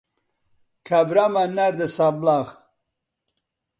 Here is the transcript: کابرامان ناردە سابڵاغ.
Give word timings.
کابرامان 0.87 1.49
ناردە 1.57 1.87
سابڵاغ. 1.95 2.47